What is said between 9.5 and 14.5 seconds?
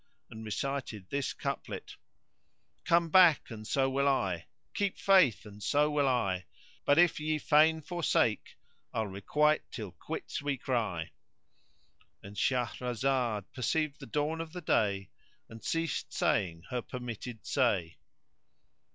till quits we cry! And Shahrazad perceived the dawn